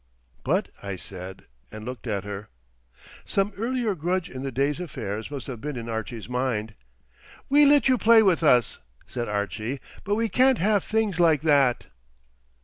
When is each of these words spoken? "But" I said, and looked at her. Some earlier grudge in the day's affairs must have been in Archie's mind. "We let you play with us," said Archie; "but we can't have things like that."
"But" 0.43 0.69
I 0.81 0.95
said, 0.95 1.45
and 1.71 1.85
looked 1.85 2.07
at 2.07 2.23
her. 2.23 2.49
Some 3.23 3.53
earlier 3.55 3.93
grudge 3.93 4.31
in 4.31 4.41
the 4.41 4.51
day's 4.51 4.79
affairs 4.79 5.29
must 5.29 5.45
have 5.45 5.61
been 5.61 5.77
in 5.77 5.87
Archie's 5.87 6.27
mind. 6.27 6.73
"We 7.49 7.67
let 7.67 7.87
you 7.87 7.99
play 7.99 8.23
with 8.23 8.41
us," 8.41 8.79
said 9.05 9.29
Archie; 9.29 9.79
"but 10.03 10.15
we 10.15 10.27
can't 10.27 10.57
have 10.57 10.83
things 10.83 11.19
like 11.19 11.41
that." 11.43 11.85